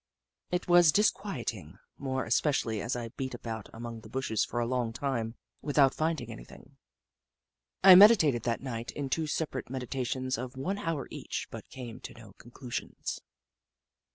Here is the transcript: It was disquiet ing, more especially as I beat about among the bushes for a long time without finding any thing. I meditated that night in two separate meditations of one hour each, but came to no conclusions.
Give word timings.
It 0.49 0.67
was 0.67 0.91
disquiet 0.91 1.53
ing, 1.53 1.77
more 1.99 2.23
especially 2.25 2.81
as 2.81 2.95
I 2.95 3.09
beat 3.09 3.35
about 3.35 3.69
among 3.71 4.01
the 4.01 4.09
bushes 4.09 4.43
for 4.43 4.59
a 4.59 4.65
long 4.65 4.91
time 4.93 5.35
without 5.61 5.93
finding 5.93 6.31
any 6.31 6.43
thing. 6.43 6.77
I 7.83 7.93
meditated 7.93 8.41
that 8.41 8.61
night 8.61 8.89
in 8.93 9.11
two 9.11 9.27
separate 9.27 9.69
meditations 9.69 10.39
of 10.39 10.57
one 10.57 10.79
hour 10.79 11.07
each, 11.11 11.47
but 11.51 11.69
came 11.69 11.99
to 11.99 12.15
no 12.15 12.33
conclusions. 12.39 13.21